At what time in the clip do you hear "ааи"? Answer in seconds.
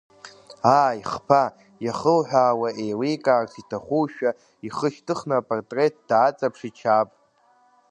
0.79-0.99